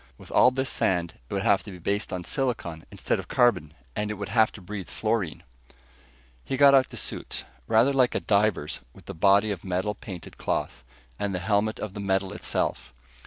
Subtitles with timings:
[0.17, 3.75] With all this sand, it would have to be based on silicon instead of carbon
[3.95, 5.43] and it would have to breathe fluorine!"
[6.43, 10.39] He got out the suits rather like a diver's with the body of metal painted
[10.39, 10.83] cloth,
[11.19, 12.95] and the helmet of the metal itself.